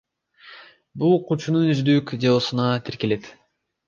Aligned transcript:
Бул 1.03 1.11
окуучунун 1.17 1.67
өздүк 1.73 2.13
делосуна 2.23 2.65
тиркелет. 2.89 3.29